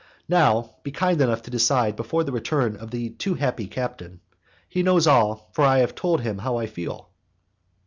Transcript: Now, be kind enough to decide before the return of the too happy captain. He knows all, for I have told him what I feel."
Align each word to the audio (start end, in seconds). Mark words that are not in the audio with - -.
Now, 0.29 0.77
be 0.81 0.89
kind 0.91 1.21
enough 1.21 1.43
to 1.43 1.51
decide 1.51 1.95
before 1.95 2.23
the 2.23 2.31
return 2.31 2.75
of 2.75 2.89
the 2.89 3.11
too 3.11 3.35
happy 3.35 3.67
captain. 3.67 4.19
He 4.67 4.81
knows 4.81 5.05
all, 5.05 5.51
for 5.53 5.63
I 5.63 5.77
have 5.77 5.93
told 5.93 6.21
him 6.21 6.37
what 6.39 6.59
I 6.59 6.65
feel." 6.65 7.09